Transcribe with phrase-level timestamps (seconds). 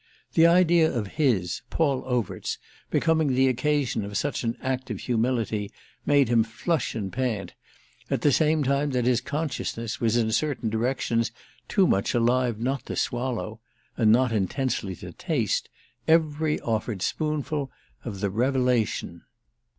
[0.33, 2.57] The idea of his, Paul Overt's,
[2.89, 5.71] becoming the occasion of such an act of humility
[6.07, 7.53] made him flush and pant,
[8.09, 11.31] at the same time that his consciousness was in certain directions
[11.67, 17.69] too much alive not to swallow—and not intensely to taste—every offered spoonful
[18.03, 19.21] of the revelation.